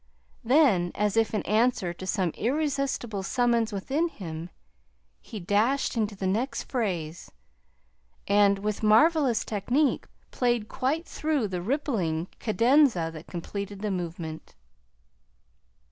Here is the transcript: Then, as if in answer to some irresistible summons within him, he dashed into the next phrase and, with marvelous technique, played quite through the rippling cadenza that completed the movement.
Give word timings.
Then, 0.43 0.91
as 0.95 1.15
if 1.15 1.31
in 1.31 1.43
answer 1.43 1.93
to 1.93 2.07
some 2.07 2.31
irresistible 2.31 3.21
summons 3.21 3.71
within 3.71 4.07
him, 4.09 4.49
he 5.21 5.39
dashed 5.39 5.95
into 5.95 6.15
the 6.15 6.25
next 6.25 6.63
phrase 6.63 7.29
and, 8.27 8.57
with 8.57 8.81
marvelous 8.81 9.45
technique, 9.45 10.07
played 10.31 10.67
quite 10.67 11.05
through 11.05 11.49
the 11.49 11.61
rippling 11.61 12.29
cadenza 12.39 13.11
that 13.13 13.27
completed 13.27 13.83
the 13.83 13.91
movement. 13.91 14.55